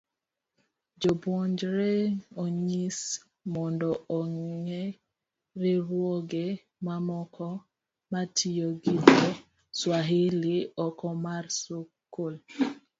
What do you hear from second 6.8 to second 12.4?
mamoko matiyo gi dho Swahili oko mar skul.